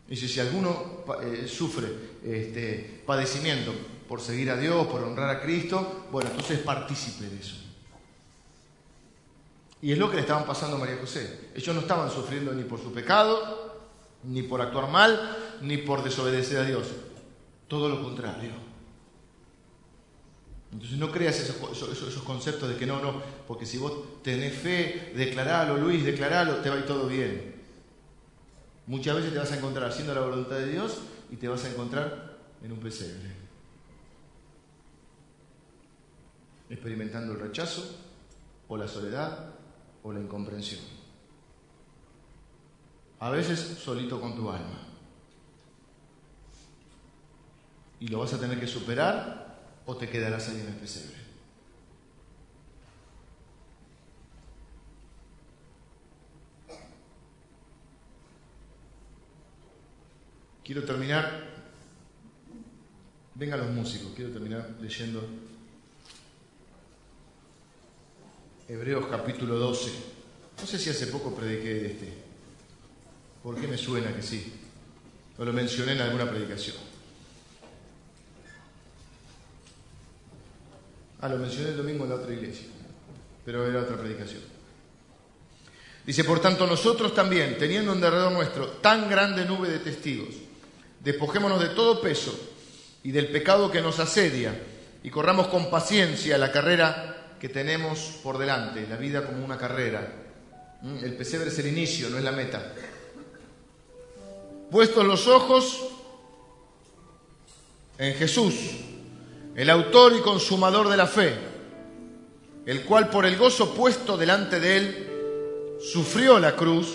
[0.08, 1.88] Dice, si alguno eh, sufre
[2.22, 3.72] este, padecimiento
[4.06, 7.61] por seguir a Dios, por honrar a Cristo, bueno, entonces es partícipe de eso.
[9.82, 11.50] Y es lo que le estaban pasando a María José.
[11.56, 13.82] Ellos no estaban sufriendo ni por su pecado,
[14.22, 16.86] ni por actuar mal, ni por desobedecer a Dios.
[17.66, 18.52] Todo lo contrario.
[20.70, 21.56] Entonces no creas esos,
[22.22, 26.76] conceptos de que no, no, porque si vos tenés fe, declaralo, Luis, declaralo, te va
[26.76, 27.56] a ir todo bien.
[28.86, 30.98] Muchas veces te vas a encontrar haciendo la voluntad de Dios
[31.30, 33.32] y te vas a encontrar en un pesebre.
[36.70, 37.98] Experimentando el rechazo
[38.68, 39.61] o la soledad
[40.02, 40.80] o la incomprensión.
[43.20, 44.88] A veces solito con tu alma.
[48.00, 51.22] Y lo vas a tener que superar o te quedarás ahí en el pesebre.
[60.64, 61.28] Quiero terminar,
[63.34, 65.20] vengan los músicos, quiero terminar leyendo
[68.72, 69.90] Hebreos capítulo 12.
[70.58, 72.08] No sé si hace poco prediqué de este.
[73.42, 74.50] ¿Por qué me suena que sí?
[75.36, 76.76] O lo mencioné en alguna predicación.
[81.20, 82.68] Ah, lo mencioné el domingo en la otra iglesia,
[83.44, 84.40] pero era otra predicación.
[86.06, 90.34] Dice, por tanto, nosotros también, teniendo en derredor nuestro tan grande nube de testigos,
[90.98, 92.34] despojémonos de todo peso
[93.02, 94.58] y del pecado que nos asedia
[95.02, 100.12] y corramos con paciencia la carrera que tenemos por delante, la vida como una carrera.
[100.80, 101.04] ¿Mm?
[101.04, 102.72] El pesebre es el inicio, no es la meta.
[104.70, 105.82] Puestos los ojos
[107.98, 108.54] en Jesús,
[109.56, 111.34] el autor y consumador de la fe,
[112.64, 116.94] el cual por el gozo puesto delante de él sufrió la cruz,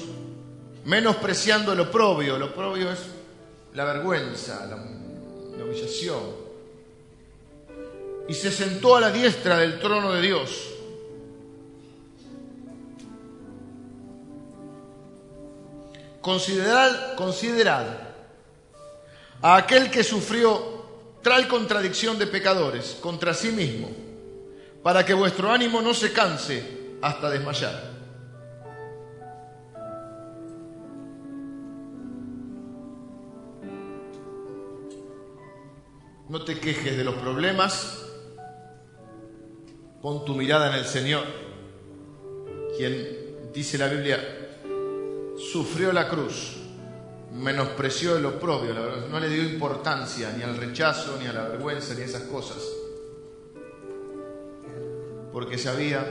[0.86, 2.38] menospreciando el oprobio.
[2.38, 2.99] El oprobio es
[3.73, 4.77] la vergüenza, la,
[5.57, 6.46] la humillación
[8.27, 10.73] y se sentó a la diestra del trono de Dios.
[16.21, 17.85] Considerad, considerad
[19.41, 20.85] a aquel que sufrió
[21.21, 23.89] tal contradicción de pecadores contra sí mismo,
[24.83, 27.97] para que vuestro ánimo no se canse hasta desmayar.
[36.29, 38.07] No te quejes de los problemas,
[40.01, 41.23] Pon tu mirada en el Señor,
[42.77, 44.19] quien, dice la Biblia,
[45.38, 46.57] sufrió la cruz,
[47.33, 48.75] menospreció el oprobio,
[49.10, 52.57] no le dio importancia ni al rechazo, ni a la vergüenza, ni a esas cosas,
[55.33, 56.05] porque sabía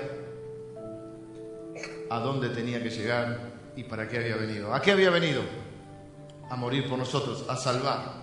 [2.10, 3.38] a dónde tenía que llegar
[3.76, 4.74] y para qué había venido.
[4.74, 5.42] ¿A qué había venido?
[6.50, 8.14] A morir por nosotros, a salvarnos.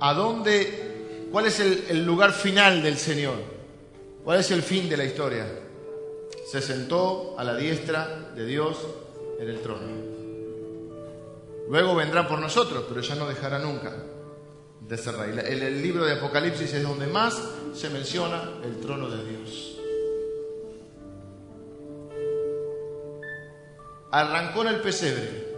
[0.00, 1.28] ¿A dónde?
[1.30, 3.53] ¿Cuál es el, el lugar final del Señor?
[4.24, 5.44] ¿Cuál es el fin de la historia?
[6.50, 8.78] Se sentó a la diestra de Dios
[9.38, 9.86] en el trono.
[11.68, 13.92] Luego vendrá por nosotros, pero ya no dejará nunca
[14.80, 15.38] de ser rey.
[15.38, 17.38] En el libro de Apocalipsis es donde más
[17.74, 19.78] se menciona el trono de Dios.
[24.10, 25.54] Arrancó en el pesebre,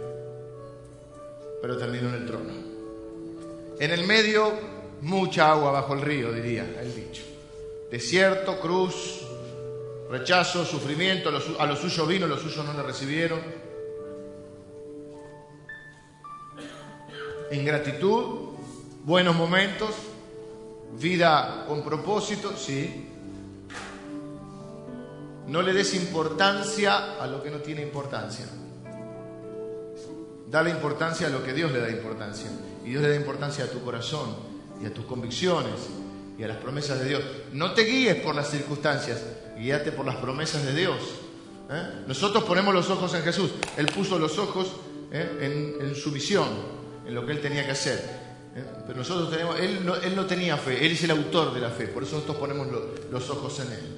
[1.61, 2.53] pero terminó en el trono.
[3.79, 4.51] En el medio,
[5.01, 7.36] mucha agua bajo el río, diría el dicho
[7.89, 9.21] desierto, cruz,
[10.09, 13.39] rechazo, sufrimiento, a los suyos vino, los suyos no le recibieron.
[17.51, 18.55] Ingratitud,
[19.03, 19.91] buenos momentos,
[20.99, 23.09] vida con propósito, sí.
[25.47, 28.45] No le des importancia a lo que no tiene importancia.
[30.49, 32.49] Dale importancia a lo que Dios le da importancia.
[32.83, 34.35] Y Dios le da importancia a tu corazón
[34.81, 35.73] y a tus convicciones
[36.37, 37.23] y a las promesas de Dios.
[37.53, 39.23] No te guíes por las circunstancias,
[39.57, 40.97] guíate por las promesas de Dios.
[41.69, 42.03] ¿eh?
[42.07, 43.51] Nosotros ponemos los ojos en Jesús.
[43.75, 44.71] Él puso los ojos
[45.11, 45.77] ¿eh?
[45.81, 46.47] en, su visión,
[47.05, 47.97] en lo que él tenía que hacer.
[48.55, 48.63] ¿eh?
[48.85, 51.69] Pero nosotros tenemos, él no, él no, tenía fe, él es el autor de la
[51.69, 52.67] fe, por eso nosotros ponemos
[53.11, 53.97] los ojos en él.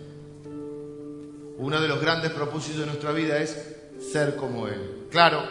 [1.57, 5.07] Uno de los grandes propósitos de nuestra vida es ser como él.
[5.11, 5.43] Claro,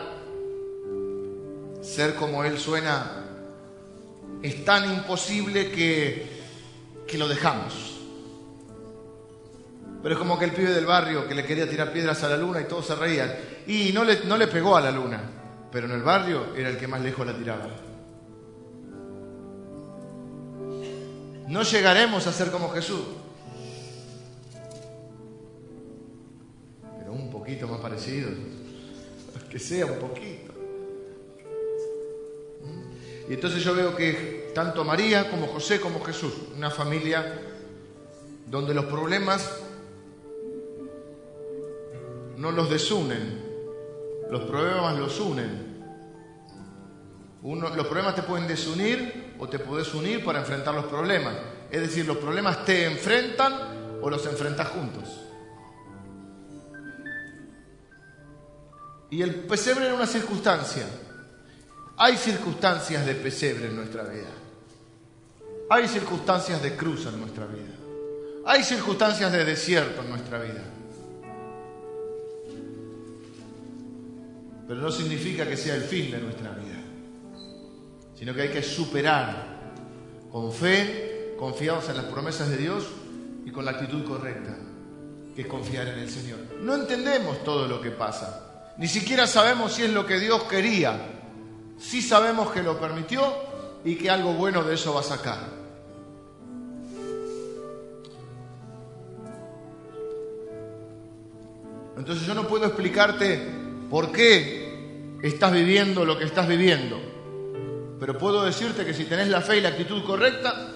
[1.82, 3.26] ser como él suena,
[4.42, 6.37] es tan imposible que
[7.08, 7.96] que lo dejamos.
[10.02, 12.36] Pero es como que el pibe del barrio que le quería tirar piedras a la
[12.36, 13.34] luna y todos se reían.
[13.66, 15.20] Y no le, no pegó a la luna,
[15.72, 17.66] pero en el barrio era el que más lejos la tiraba.
[21.48, 23.00] No llegaremos a ser como Jesús,
[26.98, 28.28] pero un poquito más parecido,
[29.50, 30.47] que sea un poquito.
[33.28, 37.40] Y entonces yo veo que tanto María como José como Jesús, una familia
[38.46, 39.50] donde los problemas
[42.36, 43.44] no los desunen,
[44.30, 45.68] los problemas los unen.
[47.42, 51.34] Los problemas te pueden desunir o te puedes unir para enfrentar los problemas.
[51.70, 55.24] Es decir, los problemas te enfrentan o los enfrentas juntos.
[59.10, 60.84] Y el pesebre era una circunstancia.
[62.00, 64.30] Hay circunstancias de pesebre en nuestra vida.
[65.68, 67.74] Hay circunstancias de cruz en nuestra vida.
[68.46, 70.62] Hay circunstancias de desierto en nuestra vida.
[74.68, 76.78] Pero no significa que sea el fin de nuestra vida,
[78.14, 79.58] sino que hay que superar
[80.30, 82.86] con fe, confiados en las promesas de Dios
[83.44, 84.56] y con la actitud correcta,
[85.34, 86.38] que es confiar en el Señor.
[86.60, 91.17] No entendemos todo lo que pasa, ni siquiera sabemos si es lo que Dios quería,
[91.78, 93.22] sí sabemos que lo permitió
[93.84, 95.58] y que algo bueno de eso va a sacar.
[101.96, 103.40] Entonces yo no puedo explicarte
[103.90, 107.00] por qué estás viviendo lo que estás viviendo,
[107.98, 110.68] pero puedo decirte que si tenés la fe y la actitud correcta,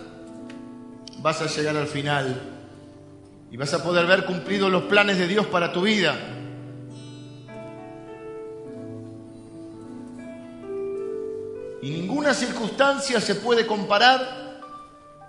[1.18, 2.52] vas a llegar al final
[3.50, 6.41] y vas a poder ver cumplidos los planes de Dios para tu vida.
[11.82, 14.60] Y ninguna circunstancia se puede comparar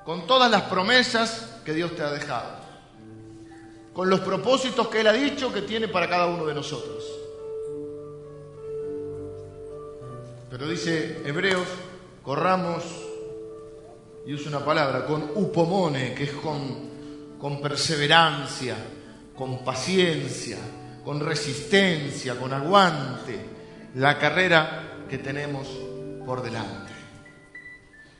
[0.05, 2.51] con todas las promesas que Dios te ha dejado,
[3.91, 7.03] con los propósitos que Él ha dicho que tiene para cada uno de nosotros.
[10.51, 11.67] Pero dice Hebreos,
[12.21, 12.83] corramos,
[14.27, 18.75] y usa una palabra, con upomone, que es con, con perseverancia,
[19.35, 20.59] con paciencia,
[21.03, 23.39] con resistencia, con aguante,
[23.95, 25.67] la carrera que tenemos
[26.25, 26.91] por delante.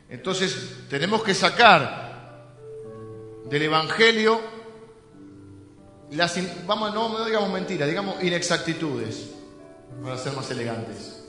[0.10, 2.52] Entonces tenemos que sacar
[3.50, 4.40] del Evangelio
[6.12, 9.32] las, vamos, no, digamos mentiras, digamos inexactitudes,
[10.04, 11.24] para ser más elegantes.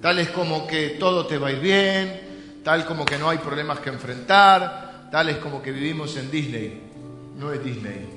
[0.00, 5.08] Tales como que todo te va bien, tal como que no hay problemas que enfrentar,
[5.10, 6.90] tales como que vivimos en Disney.
[7.36, 8.08] No es Disney,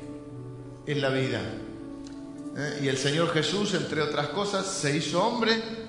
[0.86, 1.42] es la vida.
[2.58, 2.80] ¿Eh?
[2.84, 5.83] Y el Señor Jesús, entre otras cosas, se hizo hombre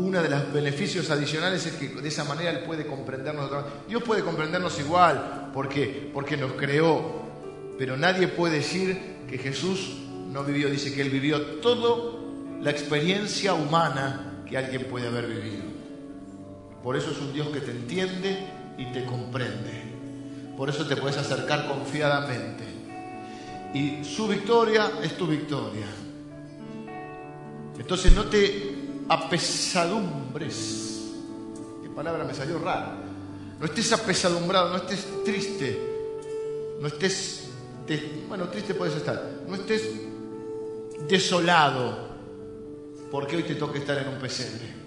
[0.00, 3.50] uno de los beneficios adicionales es que de esa manera Él puede comprendernos.
[3.86, 6.10] Dios puede comprendernos igual, ¿por qué?
[6.12, 7.22] Porque nos creó.
[7.78, 9.96] Pero nadie puede decir que Jesús
[10.28, 12.18] no vivió, dice que Él vivió toda
[12.60, 15.64] la experiencia humana que alguien puede haber vivido.
[16.82, 18.38] Por eso es un Dios que te entiende
[18.78, 19.82] y te comprende.
[20.56, 22.64] Por eso te puedes acercar confiadamente.
[23.74, 25.86] Y su victoria es tu victoria.
[27.78, 28.79] Entonces no te
[29.10, 31.10] apesadumbres.
[31.82, 32.96] Qué palabra me salió rara.
[33.58, 35.78] No estés apesadumbrado, no estés triste,
[36.80, 37.48] no estés,
[38.28, 39.90] bueno, triste puedes estar, no estés
[41.08, 42.08] desolado
[43.10, 44.80] porque hoy te toca estar en un pesebre.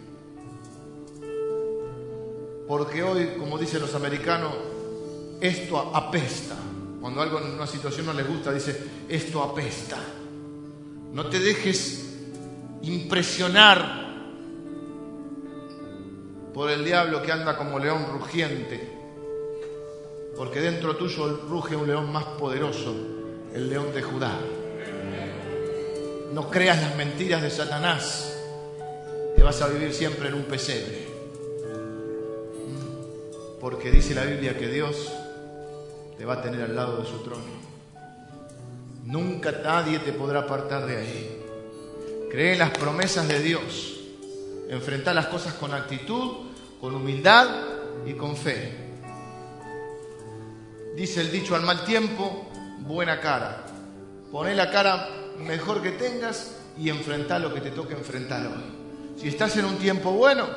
[2.66, 4.54] Porque hoy, como dicen los americanos,
[5.42, 6.56] esto apesta.
[7.02, 9.98] Cuando algo en una situación no les gusta, dice, esto apesta.
[11.12, 12.06] No te dejes
[12.84, 14.03] impresionar
[16.54, 18.80] por el diablo que anda como león rugiente,
[20.38, 22.96] porque dentro tuyo ruge un león más poderoso,
[23.54, 24.38] el león de Judá.
[26.32, 28.38] No creas las mentiras de Satanás,
[29.36, 31.08] que vas a vivir siempre en un pesebre.
[33.60, 35.12] Porque dice la Biblia que Dios
[36.18, 37.64] te va a tener al lado de su trono.
[39.06, 41.46] Nunca nadie te podrá apartar de ahí.
[42.30, 44.03] Cree en las promesas de Dios
[44.74, 46.48] enfrentar las cosas con actitud,
[46.80, 47.48] con humildad
[48.06, 48.78] y con fe.
[50.96, 52.48] Dice el dicho al mal tiempo,
[52.80, 53.66] buena cara.
[54.32, 58.64] Poné la cara mejor que tengas y enfrentá lo que te toque enfrentar hoy.
[59.20, 60.48] Si estás en un tiempo bueno,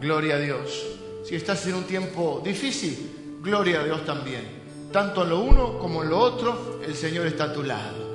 [0.00, 0.84] gloria a Dios.
[1.24, 4.62] Si estás en un tiempo difícil, gloria a Dios también.
[4.92, 8.12] Tanto en lo uno como en lo otro, el Señor está a tu lado.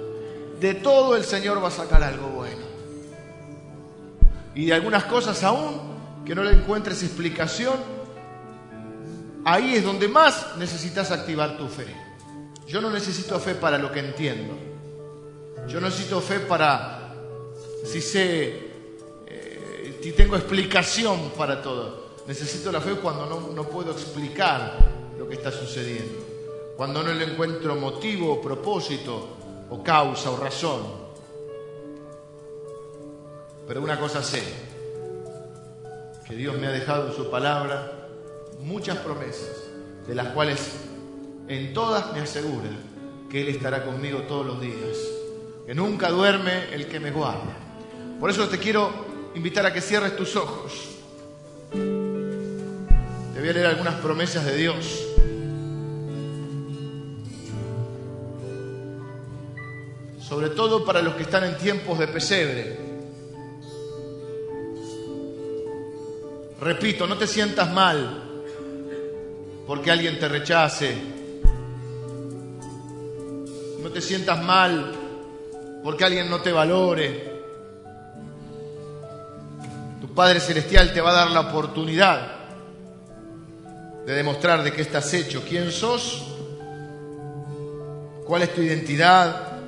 [0.60, 2.28] De todo el Señor va a sacar algo
[4.58, 5.80] y de algunas cosas aún
[6.26, 7.76] que no le encuentres explicación,
[9.46, 11.86] ahí es donde más necesitas activar tu fe.
[12.68, 14.56] Yo no necesito fe para lo que entiendo.
[15.68, 17.14] Yo necesito fe para
[17.86, 18.72] si sé,
[19.28, 22.08] eh, si tengo explicación para todo.
[22.28, 24.74] Necesito la fe cuando no, no puedo explicar
[25.20, 26.74] lo que está sucediendo.
[26.76, 29.38] Cuando no le encuentro motivo, propósito,
[29.70, 31.07] o causa, o razón.
[33.68, 34.42] Pero una cosa sé,
[36.26, 38.08] que Dios me ha dejado en su palabra
[38.60, 39.64] muchas promesas,
[40.08, 40.72] de las cuales
[41.48, 42.70] en todas me asegura
[43.30, 44.98] que Él estará conmigo todos los días,
[45.66, 47.58] que nunca duerme el que me guarda.
[48.20, 48.90] Por eso te quiero
[49.36, 50.98] invitar a que cierres tus ojos.
[51.72, 55.04] Te voy a leer algunas promesas de Dios.
[60.22, 62.87] Sobre todo para los que están en tiempos de pesebre.
[66.60, 68.24] Repito, no te sientas mal
[69.68, 70.98] porque alguien te rechace.
[73.84, 74.94] No te sientas mal
[75.84, 77.38] porque alguien no te valore.
[80.02, 82.32] Tu Padre Celestial te va a dar la oportunidad
[84.06, 86.26] de demostrar de qué estás hecho, quién sos,
[88.26, 89.60] cuál es tu identidad.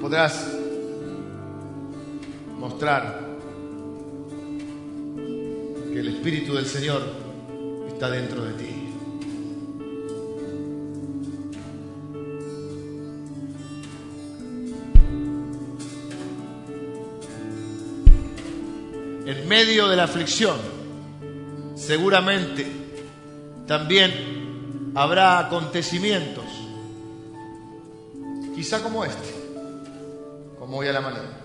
[0.00, 0.57] Podrás
[2.58, 3.20] mostrar
[5.92, 7.02] que el Espíritu del Señor
[7.88, 8.84] está dentro de ti.
[19.26, 20.56] En medio de la aflicción,
[21.74, 22.66] seguramente
[23.66, 26.44] también habrá acontecimientos,
[28.54, 29.34] quizá como este,
[30.58, 31.37] como hoy a la mañana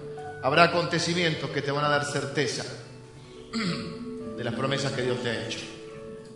[0.43, 2.65] Habrá acontecimientos que te van a dar certeza
[4.37, 5.59] de las promesas que Dios te ha hecho.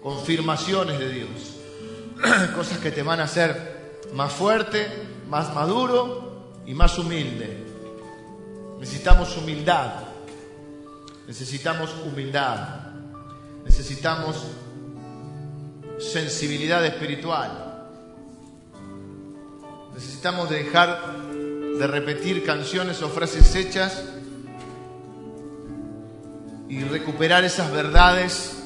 [0.02, 1.30] Confirmaciones de Dios.
[2.56, 4.88] Cosas que te van a hacer más fuerte,
[5.28, 7.66] más maduro y más humilde.
[8.80, 9.92] Necesitamos humildad.
[11.28, 12.94] Necesitamos humildad.
[13.66, 14.46] Necesitamos
[16.00, 17.90] sensibilidad espiritual.
[19.94, 21.27] Necesitamos dejar
[21.78, 24.04] de repetir canciones o frases hechas
[26.70, 28.64] y recuperar esas verdades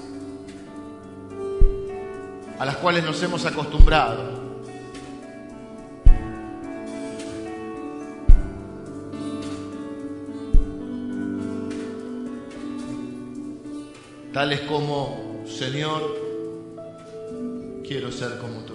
[2.57, 4.39] a las cuales nos hemos acostumbrado.
[14.33, 16.01] Tales como, Señor,
[17.85, 18.70] quiero ser como tú.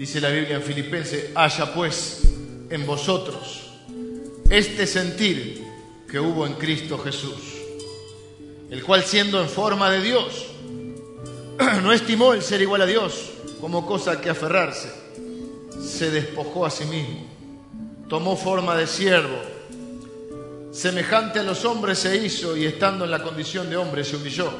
[0.00, 2.22] Dice la Biblia en Filipenses, haya pues
[2.70, 3.72] en vosotros
[4.48, 5.62] este sentir
[6.10, 7.36] que hubo en Cristo Jesús,
[8.70, 10.46] el cual siendo en forma de Dios,
[11.82, 13.30] no estimó el ser igual a Dios
[13.60, 14.90] como cosa que aferrarse,
[15.78, 17.26] se despojó a sí mismo,
[18.08, 19.36] tomó forma de siervo,
[20.72, 24.50] semejante a los hombres se hizo y estando en la condición de hombre se humilló,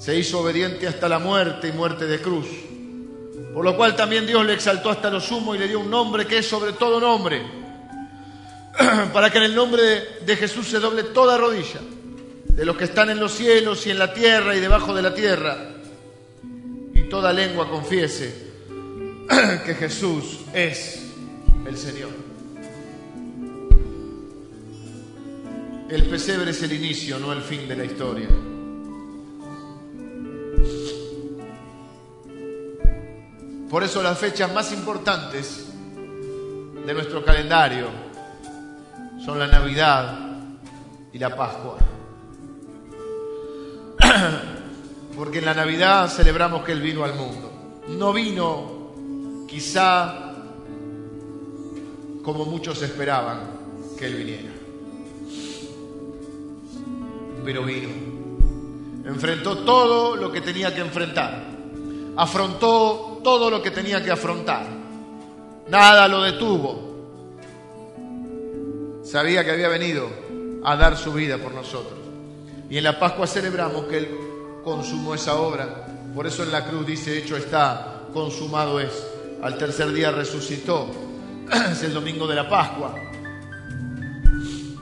[0.00, 2.48] se hizo obediente hasta la muerte y muerte de cruz
[3.56, 6.26] por lo cual también Dios le exaltó hasta lo sumo y le dio un nombre
[6.26, 7.40] que es sobre todo nombre,
[9.14, 9.82] para que en el nombre
[10.26, 11.80] de, Jesús se doble toda rodilla,
[12.44, 15.14] de los que están en los cielos y en la tierra y debajo de la
[15.14, 15.56] tierra,
[16.92, 18.52] y toda lengua confiese
[19.64, 21.12] que Jesús es
[21.66, 22.10] el Señor.
[25.88, 28.28] El pesebre es el inicio, no el fin de la historia.
[33.70, 35.66] Por eso las fechas más importantes
[36.86, 37.88] de nuestro calendario
[39.24, 40.18] son la Navidad
[41.12, 41.78] y la Pascua.
[45.16, 47.82] Porque en la Navidad celebramos que Él vino al mundo.
[47.88, 48.92] No vino
[49.48, 50.32] quizá
[52.22, 53.50] como muchos esperaban
[53.98, 54.50] que Él viniera.
[57.44, 57.88] Pero vino.
[59.04, 61.55] Enfrentó todo lo que tenía que enfrentar.
[62.16, 64.66] Afrontó todo lo que tenía que afrontar.
[65.68, 66.86] Nada lo detuvo.
[69.04, 70.08] Sabía que había venido
[70.64, 71.98] a dar su vida por nosotros.
[72.70, 74.08] Y en la Pascua celebramos que Él
[74.64, 75.86] consumó esa obra.
[76.14, 79.06] Por eso en la cruz dice, hecho está, consumado es.
[79.42, 80.88] Al tercer día resucitó.
[81.70, 82.94] Es el domingo de la Pascua.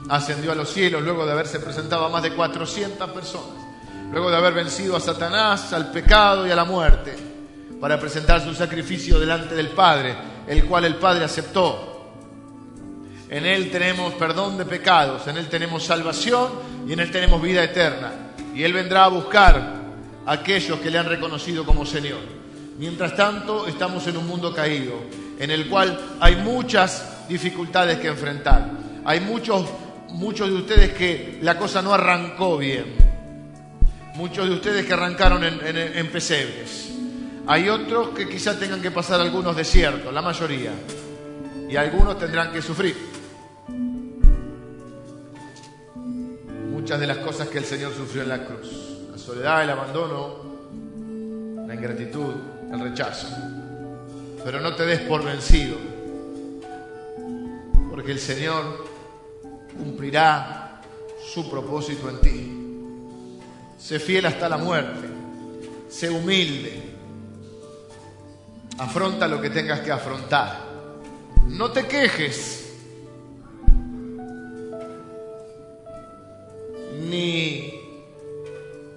[0.09, 3.64] Ascendió a los cielos luego de haberse presentado a más de 400 personas.
[4.15, 7.13] Luego de haber vencido a Satanás, al pecado y a la muerte
[7.81, 10.15] para presentar su sacrificio delante del Padre,
[10.47, 12.13] el cual el Padre aceptó.
[13.27, 16.49] En Él tenemos perdón de pecados, en Él tenemos salvación
[16.87, 18.13] y en Él tenemos vida eterna.
[18.55, 19.73] Y Él vendrá a buscar
[20.25, 22.21] a aquellos que le han reconocido como Señor.
[22.77, 24.93] Mientras tanto, estamos en un mundo caído,
[25.37, 28.71] en el cual hay muchas dificultades que enfrentar.
[29.03, 29.65] Hay muchos,
[30.11, 33.04] muchos de ustedes que la cosa no arrancó bien
[34.15, 36.89] Muchos de ustedes que arrancaron en, pesebres.
[37.47, 40.71] Hay otros que quizás tengan que pasar algunos desiertos, la mayoría.
[41.69, 42.95] Y algunos tendrán que sufrir.
[46.71, 49.01] Muchas de las cosas que el Señor sufrió en la cruz.
[49.11, 50.37] La soledad, el abandono,
[51.67, 52.35] la ingratitud,
[52.71, 53.27] el rechazo.
[54.45, 55.75] Pero no te des por vencido.
[57.89, 58.85] Porque el Señor
[59.77, 60.81] cumplirá
[61.33, 62.54] su propósito en ti.
[63.85, 65.07] Sé fiel hasta la muerte.
[65.89, 66.81] Sé humilde
[68.79, 70.59] Afronta lo que tengas que afrontar.
[71.49, 72.73] No te quejes.
[77.07, 77.73] Ni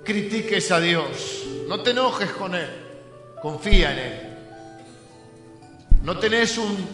[0.04, 1.44] critiques a Dios.
[1.68, 2.70] No te enojes con Él.
[3.42, 4.38] Confía en Él.
[6.02, 6.88] No tenés un,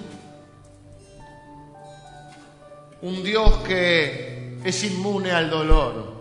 [3.02, 6.14] un Dios que es inmune al dolor,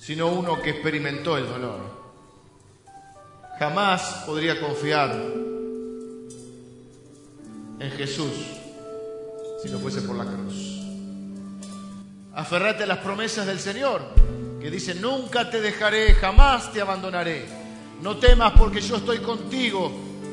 [0.00, 1.80] sino uno que experimentó el dolor.
[3.58, 5.14] Jamás podría confiar
[7.78, 8.32] en Jesús
[9.62, 10.80] si no fuese por la cruz.
[12.34, 14.00] Aferrate a las promesas del Señor,
[14.58, 17.46] que dice, nunca te dejaré, jamás te abandonaré.
[18.00, 19.92] No temas porque yo estoy contigo,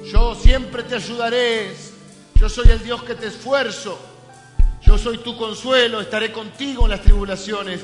[0.09, 1.76] yo siempre te ayudaré,
[2.36, 3.99] yo soy el Dios que te esfuerzo,
[4.82, 7.82] yo soy tu consuelo, estaré contigo en las tribulaciones,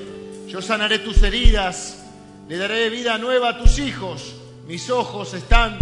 [0.54, 2.06] yo sanaré tus heridas,
[2.48, 4.36] le daré vida nueva a tus hijos
[4.68, 5.78] mis ojos están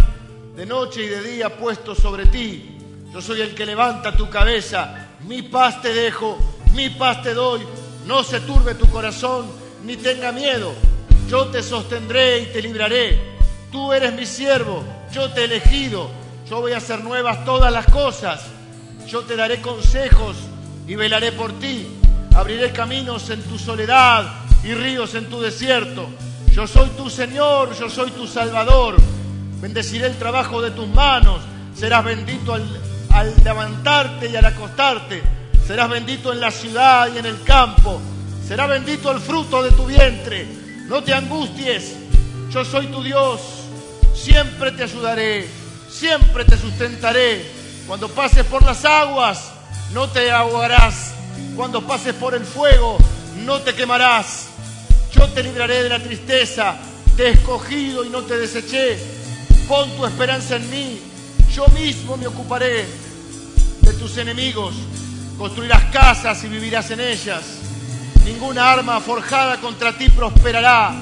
[0.56, 2.78] de noche y de día puestos sobre ti.
[3.12, 5.08] Yo soy el que levanta tu cabeza.
[5.28, 6.36] Mi paz te dejo,
[6.74, 7.60] mi paz te doy.
[8.06, 9.46] No se turbe tu corazón,
[9.84, 10.74] ni tenga miedo.
[11.28, 13.36] Yo te sostendré y te libraré.
[13.70, 16.10] Tú eres mi siervo, yo te he elegido.
[16.50, 18.46] Yo voy a hacer nuevas todas las cosas.
[19.06, 20.36] Yo te daré consejos
[20.88, 21.86] y velaré por ti.
[22.34, 26.08] Abriré caminos en tu soledad y ríos en tu desierto.
[26.52, 28.96] Yo soy tu Señor, yo soy tu Salvador.
[29.60, 31.40] Bendeciré el trabajo de tus manos.
[31.74, 35.22] Serás bendito al, levantarte y al acostarte.
[35.66, 38.00] Serás bendito en la ciudad y en el campo.
[38.46, 40.46] Será bendito el fruto de tu vientre.
[40.86, 41.96] No te angusties.
[42.50, 43.40] Yo soy tu Dios.
[44.14, 45.48] Siempre te ayudaré.
[45.88, 47.44] Siempre te sustentaré.
[47.86, 49.52] Cuando pases por las aguas,
[49.92, 51.14] no te ahogarás.
[51.56, 52.98] Cuando pases por el fuego,
[53.44, 54.51] no te quemarás
[55.14, 56.76] yo te libraré de la tristeza,
[57.16, 58.98] te he escogido y no te deseché.
[59.68, 61.00] Pon tu esperanza en mí,
[61.54, 62.86] yo mismo me ocuparé
[63.80, 64.74] de tus enemigos.
[65.38, 67.42] Construirás casas y vivirás en ellas.
[68.24, 70.94] Ninguna arma forjada contra ti prosperará.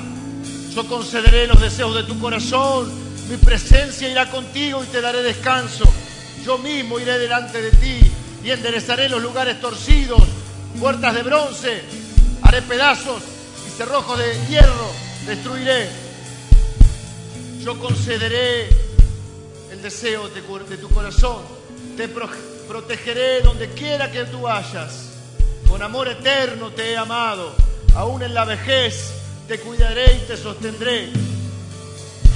[0.74, 2.90] Yo concederé los deseos de tu corazón.
[3.28, 5.84] Mi presencia irá contigo y te daré descanso.
[6.44, 8.00] Yo mismo iré delante de ti
[8.42, 10.22] y enderezaré los lugares torcidos,
[10.78, 11.82] puertas de bronce,
[12.42, 13.22] haré pedazos
[13.84, 14.90] rojo de hierro
[15.26, 15.88] destruiré.
[17.60, 18.68] Yo concederé
[19.70, 21.42] el deseo de, tu corazón.
[21.96, 25.10] Te protegeré donde quiera que tú vayas.
[25.68, 27.52] Con amor eterno te he amado.
[27.94, 29.12] Aún en la vejez
[29.48, 31.10] te cuidaré y te sostendré.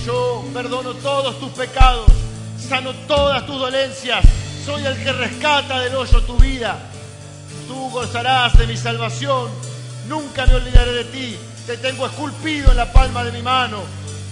[0.04, 2.10] Yo perdono todos tus pecados,
[2.58, 4.24] sano todas tus dolencias.
[4.64, 6.78] Soy el que rescata del hoyo tu vida.
[7.66, 9.73] Tú gozarás de mi salvación
[10.08, 11.36] Nunca me olvidaré de ti.
[11.66, 13.78] Te tengo esculpido en la palma de mi mano.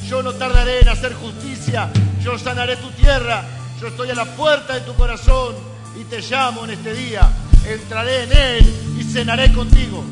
[0.06, 1.90] Yo no tardaré en hacer justicia.
[2.22, 3.44] Yo sanaré tu tierra.
[3.80, 5.54] Yo estoy a la puerta de tu corazón
[5.98, 7.28] y te llamo en este día.
[7.66, 10.04] Entraré en él y cenaré contigo.